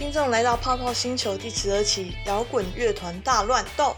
[0.00, 3.94] 听众来到泡泡星球第十二期摇滚乐团大乱斗。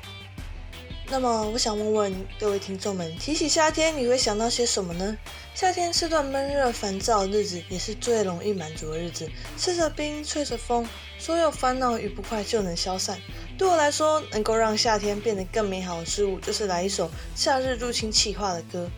[1.09, 5.17] 那么，我想问问各位听众们，提起夏天，你会想到些什么呢？
[5.55, 9.31] 夏天是段闷热烦躁的日子，也是最容易满足的日子。
[9.57, 10.85] 吃着冰，吹着风，
[11.21, 13.17] 所有烦恼与不快就能消散。
[13.57, 17.07] 对我来说，能够让夏天变得更美好的事物，就是来一首
[17.37, 18.91] 《夏日入侵企划》的歌。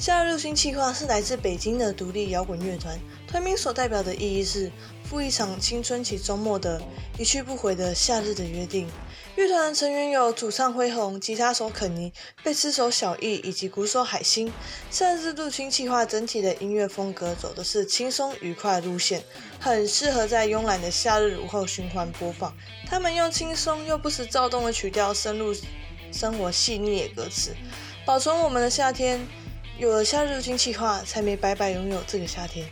[0.04, 4.70] 《夏日入侵企划》是来自北京的独立摇滚乐团，团名所代表的意义是
[5.04, 6.80] 赴一场青春期周末的
[7.18, 8.88] 一去不回的夏日的约定。
[9.34, 14.52] 乐团的成员有主唱辉宏、吉他手肯尼、贝斯手小易以及鼓手海星。
[14.90, 19.22] 夏日入侵企划整体的音乐风格走的是轻松愉快路线，
[19.58, 22.54] 很适合在慵懒的夏日午后循环播放。
[22.86, 25.54] 他们用轻松又不时躁动的曲调，深入
[26.12, 27.56] 生活细腻的歌词，
[28.04, 29.20] 保存我们的夏天。
[29.78, 32.66] 有了夏日入侵企划，才没白白拥有这个夏天。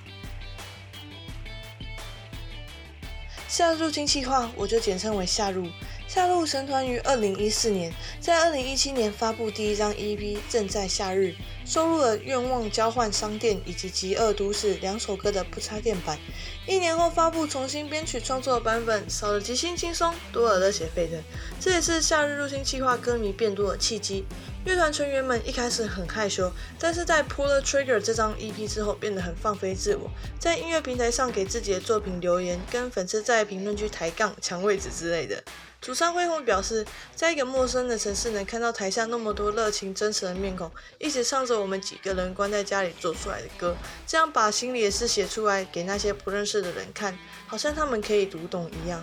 [3.51, 5.67] 夏日入侵计划，我就简称为夏入。
[6.06, 11.34] 夏入成团于二零一四年，在二零一七年发布第一张 EP《正在夏日》，
[11.69, 16.17] 收录了《愿望交换商店》以及《极恶都市》两首歌的不插电版。
[16.65, 21.21] 一年后发布重新编曲创作的版本，少了即兴轻松，多了热血沸腾。
[21.59, 24.25] 这也是夏日入侵计划歌迷变多的契机。
[24.66, 35.42] 乐团成员们一开始很害羞，但是在《Pull the Trigger》这张 EP 之后，变得很放飞自我，在音乐平台上给自己的作品留言，跟粉丝在评论区抬杠、抢位置之类的。
[35.81, 36.84] 主唱辉宏表示，
[37.16, 43.75] 在一个陌生的城市，能看到台下那么多热情真实的面孔，一起唱着我们几个人关在家里做出来的歌，
[44.06, 49.03] 这样把心里的事写出来给那些不认识的人看，好像他们可以读懂一样。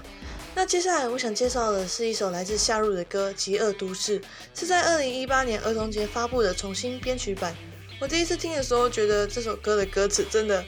[0.58, 4.20] 那接下来我想介绍的是一首来自夏入的歌《极恶都市》，
[4.56, 7.56] 是在二零一八年儿童节发布的重新编曲版。
[8.02, 10.66] 我第一次听的时候，觉得这首歌的歌词真的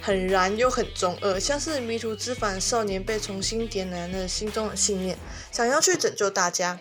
[0.00, 5.16] 很燃又很中二，像是迷途知返少年被重新点燃了心中的信念，
[5.52, 6.80] 想要去拯救大家。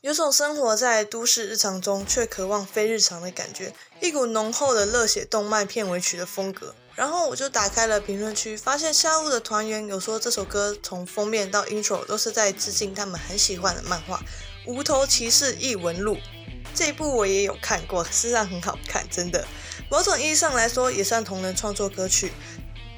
[0.00, 6.74] 有种生活在都市日常中却渴望非日常的感觉，一股浓厚的热血动漫片尾曲的风格。
[6.96, 14.16] 然后我就打开了评论区，发现夏露的团员有说这首歌从封面到 intro 都是在致敬他们很喜欢的漫画
[14.64, 16.14] 《无头骑士异闻录》。
[16.74, 19.46] 这一部我也有看过，事实上很好看，真的。
[19.90, 22.32] 某种意义上来说，也算同人创作歌曲。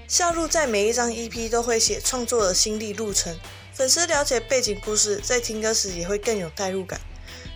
[0.07, 3.37] 夏露在每一张 EP 都会写创作的心历路程，
[3.75, 7.01] 粉丝了解背景故事，在听歌时也会更有代入感。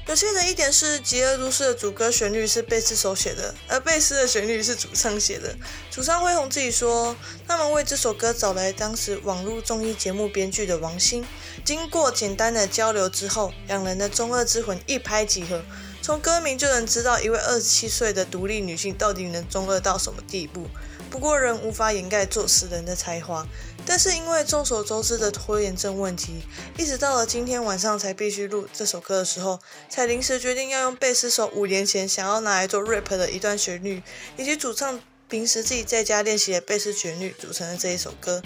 [0.08, 5.54] 有趣的一点是，《极恶都市》的主歌旋律是贝斯手写的，而贝斯的旋律是主唱写的。
[5.92, 7.14] 主唱辉宏自己说，
[7.46, 11.24] 他们为这首歌找来当时网络综艺节目编剧的王星，
[11.64, 15.62] 经过简单的交流之后，两人的中二之魂一拍即合。
[16.02, 20.66] 从歌名就能知道，一位二十七岁的独立女性到底能中二到什么地步。
[21.08, 23.46] 不过，仍无法掩盖作词人的才华。
[23.84, 26.42] 但是因为众所周知的拖延症问题，
[26.78, 34.02] 一直到了今天晚上才必须录这首歌的时候，才临时决定要用贝斯手五年前想要拿来做 rap 的一段旋律，
[34.36, 38.40] 以及主唱平时自己在家练习的贝斯旋律组成了这一首歌。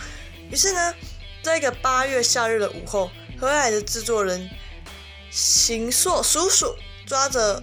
[0.50, 0.94] 于是呢，
[1.42, 4.48] 在一个八月夏日的午后，和蔼的制作人
[5.30, 6.74] 行硕叔叔
[7.06, 7.62] 抓着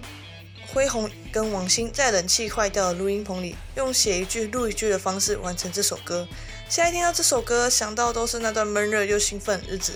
[0.72, 6.28] 辉宏跟王星在冷气坏掉的录音棚里，用写一句录一句的方式完成这首歌。
[6.74, 9.92] 现在听到这首歌，想到都是那段闷热又兴奋的日子，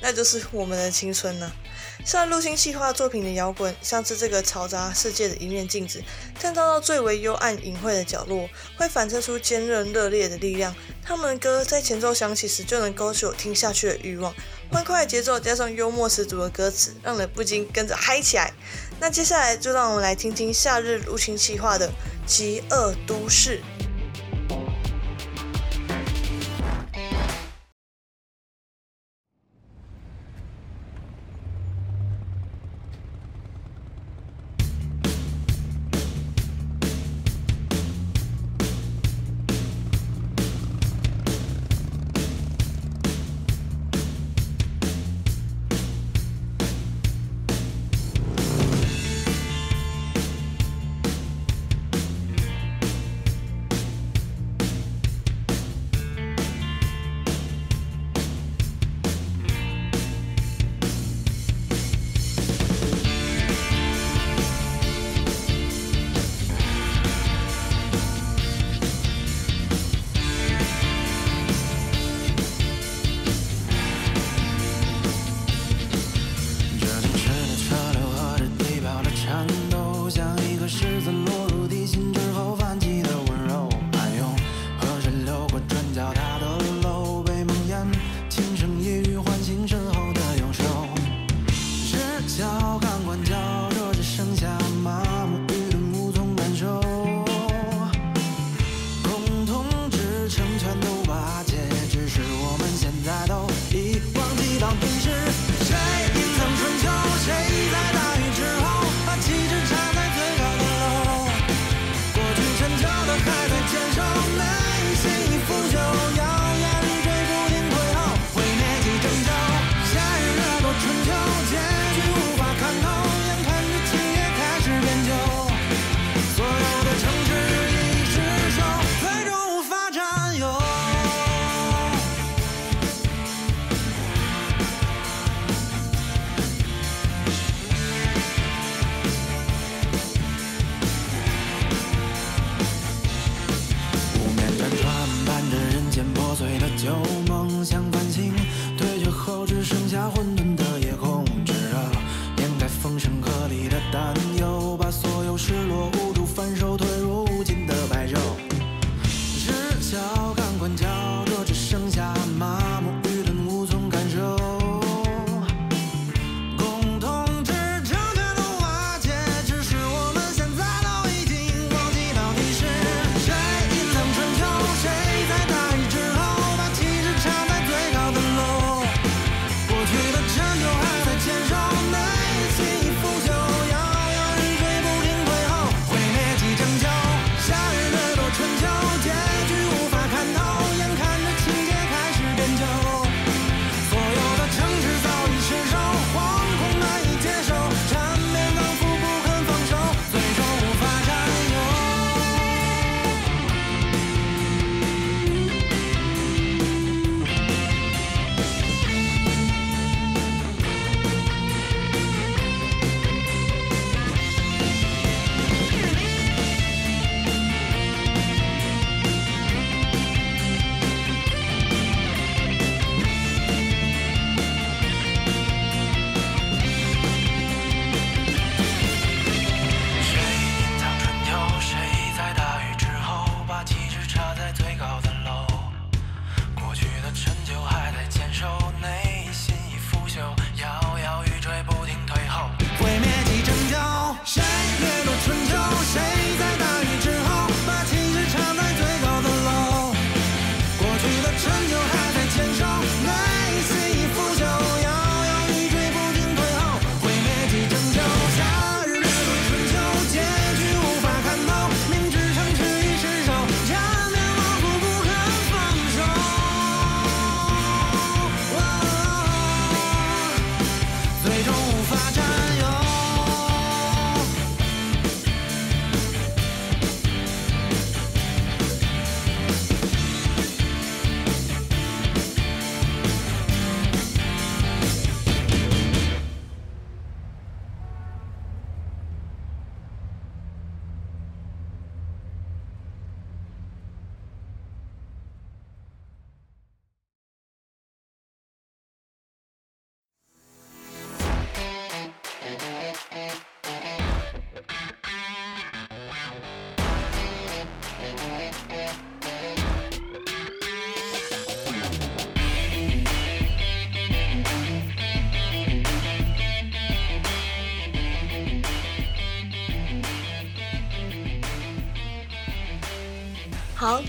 [0.00, 1.52] 那就是我们的青春呢、
[2.06, 6.02] 像入侵企划作品的摇滚，像是这个嘈杂世界的一面镜子，
[6.40, 8.48] 探照到最为幽暗隐晦的角落，
[8.78, 10.74] 会反射出坚韧热烈的力量。
[11.04, 14.34] 他们的歌在前奏响起时，就能勾起我听下去的欲望。
[14.70, 18.50] 欢快的节奏加上幽默十足的歌词，让人不禁跟着嗨起来。
[18.98, 21.88] 那接下来就让我们来听听夏日入侵企划的
[22.26, 23.58] 《极恶都市》。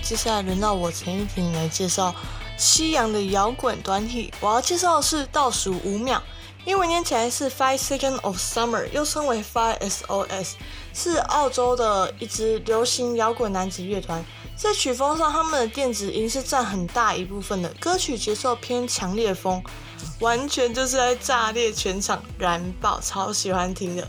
[0.04, 2.14] 接下来轮到我陈一婷来介绍
[2.58, 4.30] 西洋的摇滚团体。
[4.38, 6.20] 我要介绍的是倒数五秒，
[6.66, 10.52] 英文念起来是 Five Seconds of Summer，又称为 Five SOS，
[10.92, 14.22] 是澳洲的一支流行摇滚男子乐团。
[14.54, 19.64] 在曲风上，他们的电子音是占很大一部分的，歌曲节奏偏强烈风，
[20.20, 24.06] 完全就是在炸裂全场，燃爆，超喜欢听的。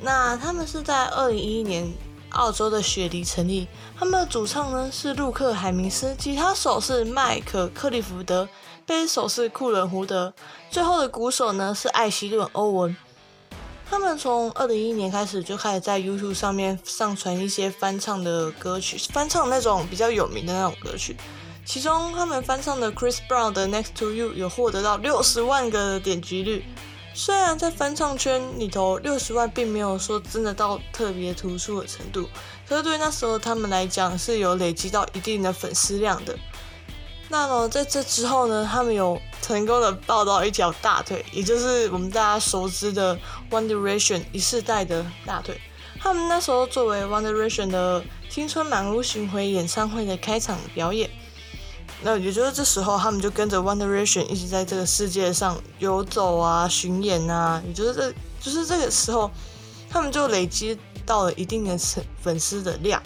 [0.00, 1.92] 那他们是在二零一一年。
[2.34, 3.66] 澳洲的雪梨成立，
[3.98, 8.48] 他们的主唱呢是陆克海明斯，吉他手是麦克克利福德，
[8.84, 10.32] 贝斯手是库伦胡德，
[10.70, 12.96] 最后的鼓手呢是艾希顿欧文。
[13.88, 21.16] 他们从二零一一年开始就开始在 YouTube 上面上传一些翻唱的歌曲，翻唱那种比较有名的那种歌曲，
[21.64, 26.64] 其中他们翻唱的 Chris Brown 的 Next to You 有获得到六十万个点击率。
[27.16, 32.28] 虽然在翻唱圈里头，六十万并没有说真的到特别突出的程度，
[32.68, 36.36] 可是对那时候他们来讲是有累积到一定的粉丝量的。
[37.28, 43.16] 那么在这之后呢，他们有成功的抱到一条大腿，也就是我们大家熟知的
[43.48, 45.60] One Direction 一世代的大腿。
[46.00, 51.08] 他们那时候作为 One Direction 的青春满屋巡回演唱会的开场表演。
[52.04, 57.62] 那也就是这时候，他们就跟着 One Direction 一直在这个世界上游走啊、巡演啊。
[57.66, 59.30] 也就是这，就是这个时候，
[59.88, 61.78] 他们就累积到了一定的
[62.20, 63.02] 粉丝的量。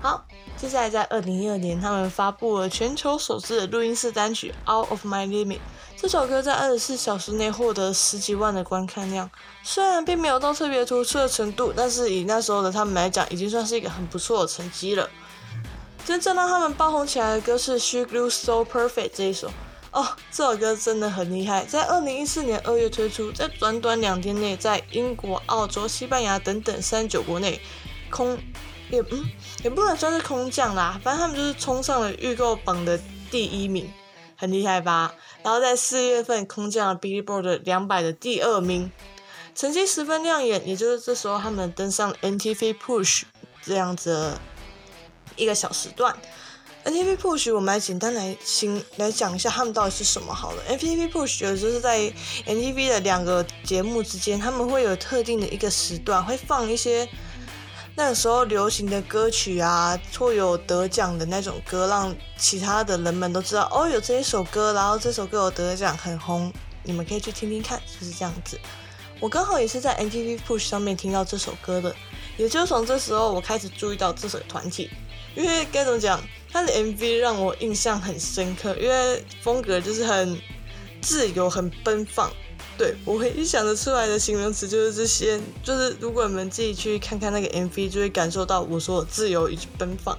[0.00, 0.24] 好，
[0.56, 5.56] 接下来在二零一二年，他们发布了全球首支的录音室单曲《Out of My Limit》。
[5.96, 9.30] 这首歌在二十四小时内获得十几万的观看量，
[9.62, 15.08] 虽然并没有到特别突出的程度，但是以那时候的他们来讲，已经算是一个很不错的成绩了。
[16.04, 19.50] 真正让他们爆红起来的歌是《She Looks So Perfect》这一首
[19.90, 27.60] 哦，这首歌真的很厉害，在二零一四年二月推出，在短短两天内，在英国、澳洲、西班牙等等三十九国内
[28.10, 28.36] 空
[28.90, 29.24] 也嗯
[29.62, 33.90] 也不能算是空降啦，反正他们就是冲上了预购榜的第一名，
[34.36, 35.14] 很厉害吧？
[35.42, 38.92] 然后在四月份空降了 Billboard 两百的第二名，
[39.54, 43.22] 成绩十分亮眼，也就是这时候他们登上 MTV Push
[43.62, 44.34] 这样子。
[45.36, 46.16] 一个小时段
[46.84, 50.62] ，N T V Push，我们来简单来新来讲一下他们到底是什么好了。
[50.68, 52.12] N T V Push 就是在
[52.44, 57.08] N T V 的两个节目之间，他们会有特定的一个时段，会放一些
[57.96, 68.58] 那个时候流行的歌曲啊，会有得奖的那种歌，让其他的人们都知道哦，有这一首歌，然后这首歌有得奖，很红，你们可以去听听看，就是这样子。
[69.20, 71.94] 我刚好也是在 N T V Push 上面听到这首歌的，
[72.36, 74.90] 也就是从这时候我开始注意到这首团体。
[75.34, 80.40] 因为该怎么讲，他的 MV 让我印象很深刻，因为风格就是很
[81.00, 82.30] 自由、很奔放。
[82.76, 90.18] 对，我唯一想得出来的形容词就是这些，就是如果你们自己去看看那个 MV，就会感受到我说的自由以及奔放。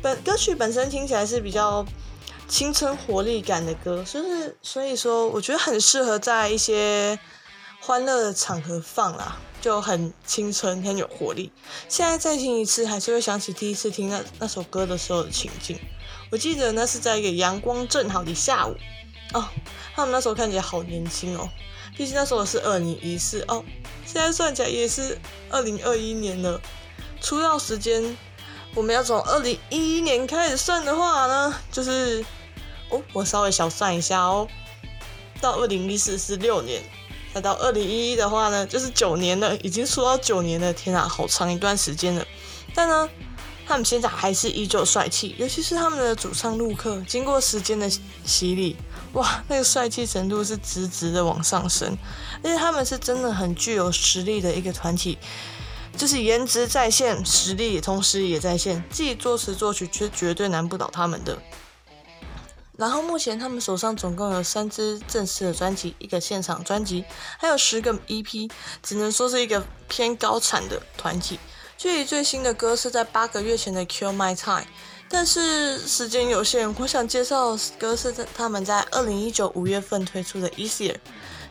[0.00, 1.84] 本歌曲本身听起来是比较
[2.46, 7.18] 青春活力感的歌，就是所以说我觉得很适合在一些
[7.80, 9.36] 欢乐的场合放啦。
[9.60, 11.52] 就很青春，很有活力。
[11.88, 15.78] 现在再听一次，还是会想起第一次听那那首歌的时候的情境。
[16.30, 18.74] 我记得那是在一个阳光正好的下午
[19.32, 19.44] 哦，
[19.94, 21.48] 他们那时候看起来好年轻哦。
[21.96, 23.64] 毕竟那时候是二零一四哦，
[24.06, 25.18] 现在算起来也是
[25.50, 26.60] 二零二一年了。
[27.20, 28.16] 出道时间，
[28.74, 32.24] 我们要从二零一一年开始算的话呢，就是
[32.88, 34.48] 哦，我稍微小算一下哦，
[35.40, 36.82] 到二零一四是六年。
[37.32, 42.26] 那到二零一一的话呢，就是九年了，已经说到九年了，天啊，好长一段时间了。
[42.74, 43.08] 但呢，
[43.66, 47.88] 他们现在还是依旧帅气，尤其是他们的主唱陆克，经过时间的
[48.24, 48.76] 洗礼，
[49.12, 51.96] 哇，那个帅气程度是直直的往上升。
[52.42, 55.16] 而且他们是真的很具有实力的一个团体，
[55.96, 61.38] 就是颜值在线，实力同时也在线，自己作词作曲却绝对难不倒他们的。
[62.80, 67.04] 然后目前他们手上总共有三支正式的专辑，一个现场专辑，
[67.38, 68.50] 还有十个 EP，
[68.82, 71.38] 只能说是一个偏高产的团体。
[71.76, 74.62] 距离最新的歌是在八个月前的《Kill My Time》，
[75.10, 80.94] 但是时间有限，我想介绍的歌是在他们在二零一九五月份推出的《Easier》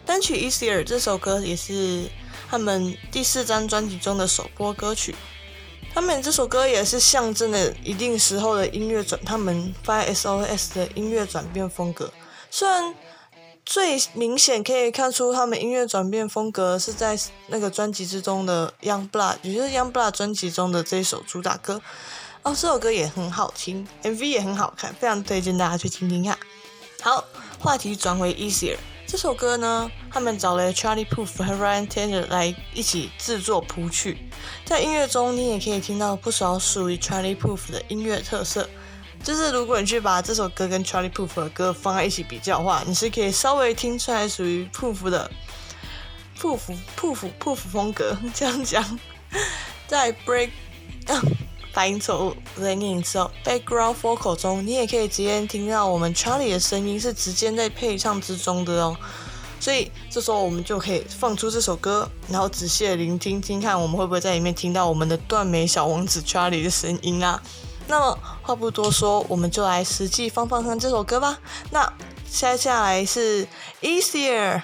[0.08, 2.10] 单曲，《Easier》这首歌也是
[2.50, 5.14] 他们第四张专辑中的首播歌曲。
[5.94, 12.12] 他们这首歌也是象征了一定时候的音乐转，他们 Five SOS 的音乐转变风格。
[12.50, 12.96] 虽然
[13.66, 21.82] 最明显可以看出他们音乐转变风格是在那个专辑之中的《Young Blood》，也就是《Young Blood》专辑中的这一首主打歌。
[22.42, 26.38] 哦，这首歌也很好听，MV 也很好看，非常推荐大家去听听看。
[27.02, 27.24] 好，
[27.60, 28.78] 话题转回 Easier，
[29.12, 34.20] 这首歌呢，他们找了 Charlie Puth 和 Ryan Tedder 来一起制作谱曲。
[34.64, 38.70] 在音乐中，你也可以听到不少属于 Charlie Puth 的音乐特色。
[39.24, 45.32] 就是如果你去把这首歌跟 Charlie Puth 的歌放在一起比较的话，你是可以稍微听出来属于 Puth 的
[46.40, 48.16] Puth Puth Puth 风格。
[48.36, 49.00] 这样讲，
[49.88, 50.52] 在 Break。
[51.80, 53.32] 发音错误，我再念一次哦。
[53.42, 58.98] Background vocal 中，你也可以直接听到我们 Charlie 的声音是直接在配唱之中的哦。
[59.62, 67.42] 所以这时候我们就可以放出这首歌，然后仔细的聆听听看，我们会不会在里面听到我们的断眉小王子 Charlie 的声音啊？
[67.88, 71.40] 那么话不多说，我们就来实际放放看这首歌吧。
[71.72, 71.94] 那
[72.30, 73.48] 接下来是
[73.82, 74.62] Easier。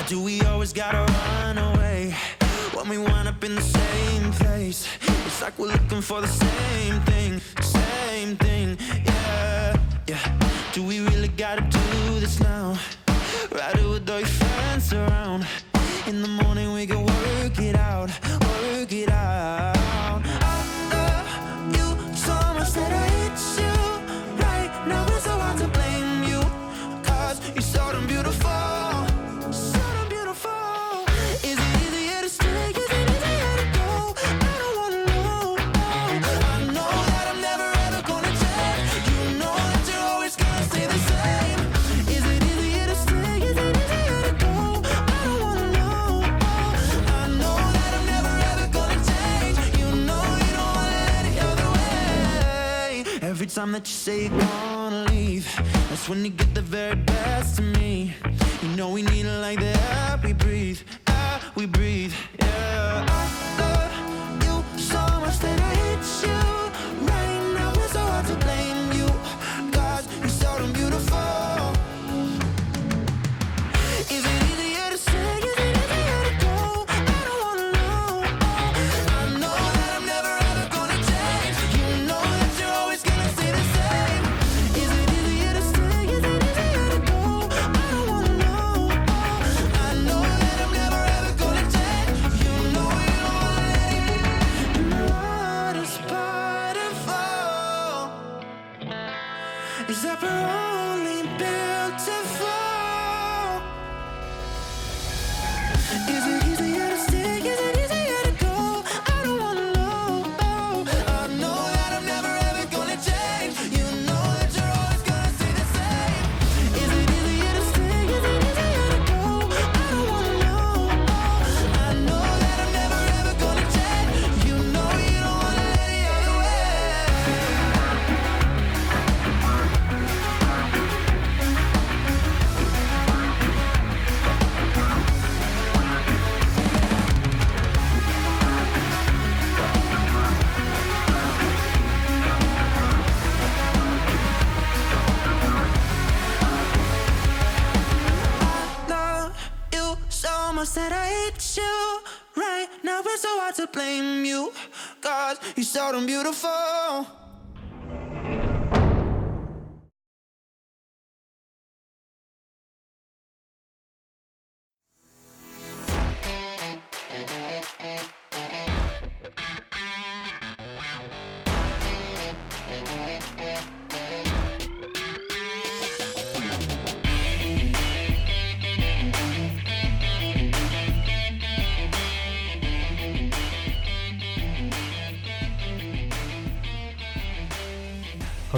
[0.00, 2.16] Why do we always gotta run away
[2.72, 4.88] when we wind up in the same place?
[5.26, 9.76] It's like we're looking for the same thing, same thing, yeah,
[10.06, 10.38] yeah.
[10.72, 12.78] Do we really gotta do this now?
[13.52, 15.46] Ride it with all your friends around.
[16.06, 18.08] In the morning we can work it out,
[18.40, 19.79] work it out.
[53.54, 55.44] time that you say you're gonna leave
[55.88, 58.14] That's when you get the very best of me.
[58.62, 63.09] You know we need it like the air we breathe Air we breathe, yeah.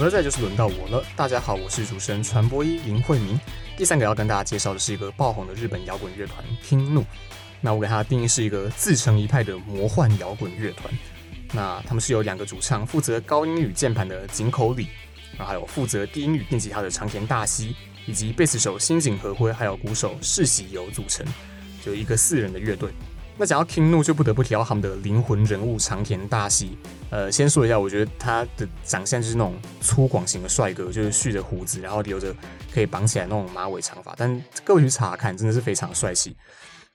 [0.03, 1.03] 的，再就是轮到我了。
[1.15, 3.39] 大家好，我是主持人传播一林慧明。
[3.77, 7.05] 第三个要跟大家介绍的是一个爆红的日本摇滚乐团 King Gnu。
[7.61, 10.93] 那我给它定义是一个自成一派的魔幻摇滚乐团。
[11.53, 14.87] 那他们是由两个主唱负责高音与键盘的井口理，
[15.37, 17.73] 然后还有负责低音与电吉他的长田大希，
[18.05, 21.25] 以及贝斯手新井和辉，还有鼓手世喜由组成，
[21.83, 22.89] 就一个四人的乐队。
[23.35, 26.77] 那讲到 King Nu，就不得不提到他们的灵魂人物长田大喜。
[27.09, 32.33] 呃，先说一下，我觉得他的长相就是那种粗犷型的帅哥，就是蓄着胡子，然后留着
[32.71, 34.13] 可以绑起来那种马尾长发。
[34.15, 36.35] 但各位去查看，真的是非常帅气。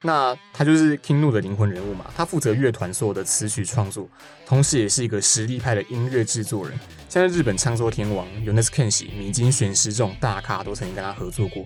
[0.02, 4.08] 那他就是 King Nu 的灵魂人物嘛，他负责乐团所有的词曲创作，
[4.46, 6.78] 同时也是一个实力派的音乐制作人。
[7.08, 11.64] 像日本唱作天王 y o n e s Kenshi、米津玄师这种大咖都曾经跟他合作过。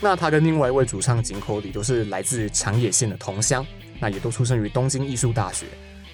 [0.00, 3.64] 那他跟另外一位主唱井口理都是来自长野县的同乡，
[4.00, 5.66] 那也都出生于东京艺术大学。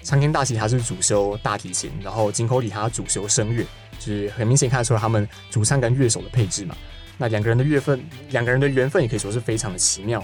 [0.03, 3.65] 长田大喜他是主修大提琴，然后井口里他主修声乐，
[3.99, 6.75] 就是很明显看得出来他们主唱跟乐手的配置嘛。
[7.17, 10.23] 那两个人的月份，两个人的缘分也可以说是非常的奇妙。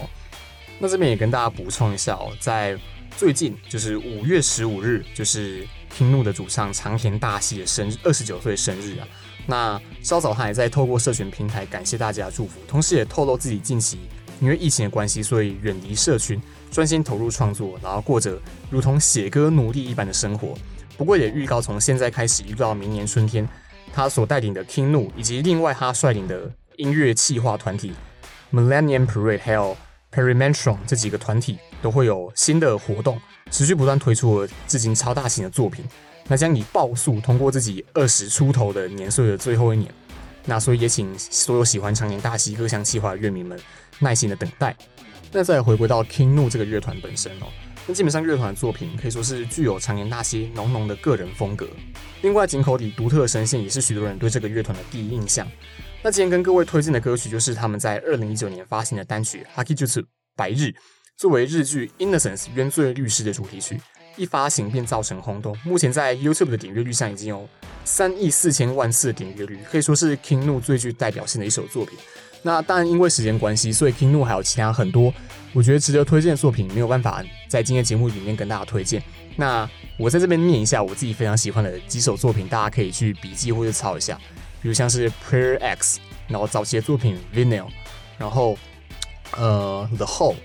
[0.78, 2.78] 那这边也跟大家补充一下哦，在
[3.16, 9.06] 最近就是五月十五日，就是听怒的主唱长田大喜的生日，二十九岁生日啊。
[9.46, 13.98] 那稍早他也在透过社群平台感谢大家的祝福，同时也透露自己近期
[14.40, 16.40] 因为疫情的关系，所以远离社群，
[16.74, 18.36] 专心投入创作，然后过着
[18.68, 20.54] 如同写歌奴隶一般的生活。
[20.96, 23.48] 不过也预告从现在开始一直到明年春天，
[23.92, 27.92] 他所带领的 Kingnu 以及另外他率领的音乐企划团体
[28.52, 29.76] Millennium Parade 还有
[30.12, 33.20] Perimetron 这几个团体都会有新的活动，
[33.52, 35.84] 持续不断推出了至今超大型的作品。
[36.26, 39.88] 那将以爆速通过自己二十出头的年岁的最后一年。
[40.46, 43.56] 那所以也请所有喜欢常年大希各项企划的乐迷们
[44.00, 44.76] 耐心的等待。
[45.36, 47.46] 那再回归到 Kingnu 这个乐团本身哦，
[47.88, 51.68] 那基本上乐团的作品可以说是具有长年大西浓浓的个人风格。
[52.22, 55.44] 另外，井口里独特的声线也是许多人对这个乐团的第一印象。
[56.04, 60.04] 那今天跟各位推荐的歌曲就是他们在二零一九年发行的单曲《Hakijutsu
[60.36, 60.62] 白日》，
[61.16, 63.80] 作为日剧《Innocence》冤罪律师的主题曲，
[64.16, 65.58] 一发行便造成轰动。
[65.64, 67.48] 目前在 YouTube 的点阅率上已经有
[67.84, 71.98] 三亿四千万次的点阅率，可以说是 King Gnu 最具代表性的一首作品。
[72.46, 75.12] 那当然，因为时间关系，所以 King Gnu 还有其他很多
[75.54, 79.02] 我觉得值得推荐的作品没有办法在今天节目里面跟大家推荐。
[79.34, 84.20] 那我在这边念一下我自己非常喜欢的几首作品，大家可以去笔记或者抄一下。
[84.60, 87.66] 比如像是 Prayer X，然后早期的作品 Vinyl，
[88.18, 88.58] 然后
[89.36, 90.36] 呃 The Hole，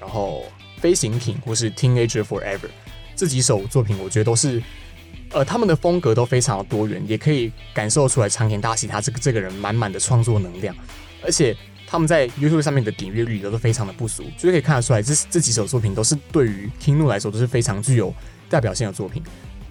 [0.00, 0.44] 然后
[0.78, 2.70] 飞行艇或是 Teenager Forever
[3.14, 4.62] 这几首作品，我觉得都是
[5.32, 10.74] 呃他们的风格都非常的多元，也可以感受出来长田大喜他这个这个人满满的创作能量，
[11.24, 11.56] 而且
[11.86, 18.14] 他们在 YouTube 上面的点阅率都是非常的不俗，所以可以看得出来这这几首作品都是对于 King Nu 来说都是非常具有
[18.48, 19.22] 代表性的作品。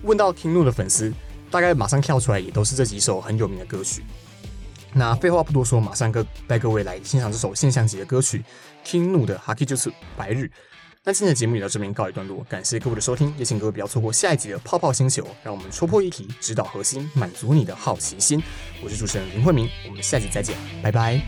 [0.03, 1.13] 问到 King Nu 的粉丝。
[1.51, 4.01] 大概马上跳出来也都是这几首很有名的歌曲。
[4.93, 8.41] 那废话不多说，马上跟带各位来欣赏这首现象级的歌曲
[8.85, 10.49] King Nu 的 Hakijutsu 白日。
[11.03, 18.39] 那今天的节目也到这边告一段落，感谢各位的收听，也请各位不要错过下一集的泡泡星球，让我们戳破议题，直捣核心，满足你的好奇心。
[18.83, 21.19] 我是主持人林慧明，我们下集再见，拜拜。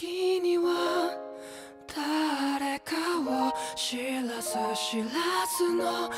[0.00, 0.49] 时に
[4.40, 5.04] 知らず知ら
[5.58, 6.08] ずの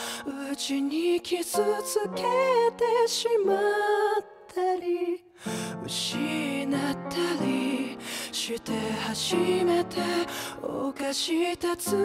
[0.53, 1.45] うちに傷
[1.85, 2.23] つけ
[2.77, 3.59] てしまっ
[4.55, 5.25] たり
[5.85, 7.99] 失ったり
[8.31, 8.73] して
[9.09, 9.97] 初めて
[10.63, 11.97] 犯した罪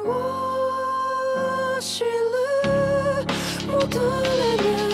[0.00, 2.10] を知る。
[3.66, 4.85] 戻れない。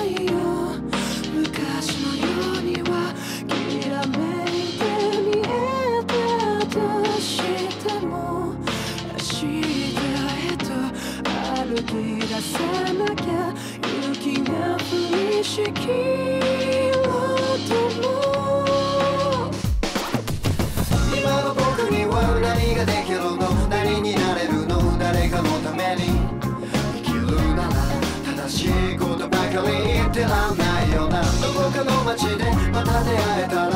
[28.53, 31.23] しいことばかり言ってらんないよな。
[31.23, 33.72] どこかの街でまた出会えたら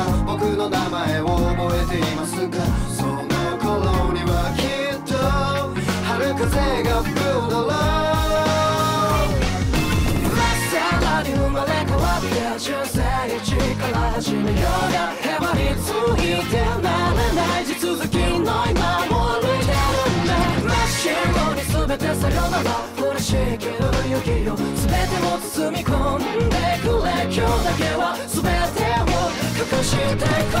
[22.27, 23.73] さよなら降りしきる
[24.09, 30.59] 雪よ全てを包み込んでくれ今日だけは全てを隠してく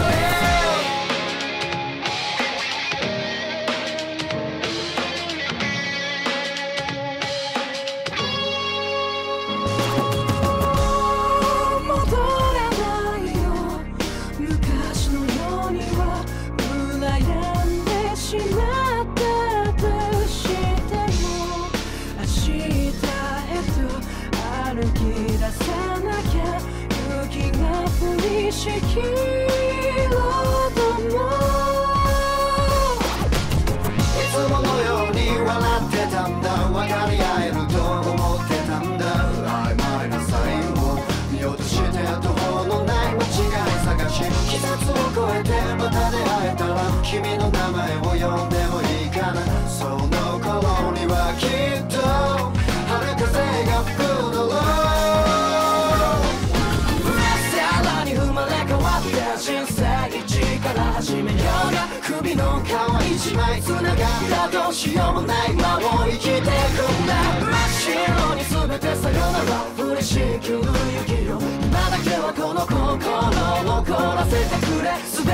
[0.81, 0.86] れ
[47.09, 49.39] 君の名前を呼んでもいいかな。
[49.65, 49.97] その
[50.41, 51.49] 顷にはきっ
[51.87, 51.95] と
[52.91, 53.23] 春风
[53.63, 54.51] が吹くだろう
[57.47, 59.87] さらに生まれ変わって人生
[60.19, 62.67] 一から始めようが首の皮
[63.15, 66.51] 一枚繋がったどうしようもない间を生きてくん
[67.07, 67.15] だ。
[67.39, 69.63] 真っ白に全てさよなら
[69.95, 74.91] 嬉しい急雪よ今だけはこの心を残らせてくれ。
[75.09, 75.26] 全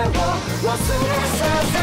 [0.00, 1.79] を忘れさせ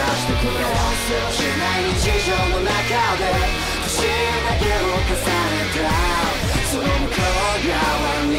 [0.00, 0.64] 出してくれ
[0.96, 2.72] せしない日常の中
[3.18, 3.22] で
[3.84, 5.84] 年だけを重ねた
[6.70, 8.34] その向こう側に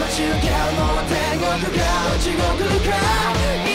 [0.00, 1.88] 待ち受けるのは天国か。
[2.18, 2.44] 地獄
[2.90, 3.67] か。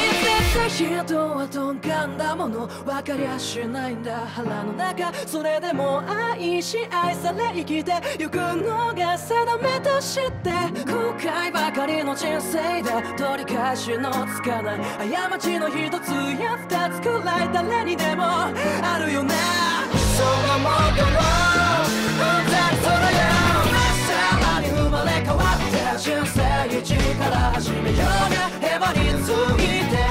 [0.69, 5.13] 人はとは鈍感だもの分かりゃしないんだ腹の中。
[5.27, 10.51] それでも愛し愛され生きてゆくのが定めとして
[10.85, 14.79] 後悔ばかりの人生で取り返しのつかない。
[15.11, 19.33] 過ちの一つや二つくらい誰にでもあるよね
[20.17, 21.93] そのなもんもろう。
[22.81, 22.95] そら
[24.61, 26.41] に生まれ変わって人生
[26.79, 30.02] 一から始めようがヘマについて